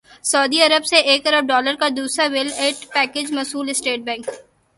[0.23, 4.29] سعودی عرب سے ایک ارب ڈالر کا دوسرا بیل اٹ پیکج موصول اسٹیٹ بینک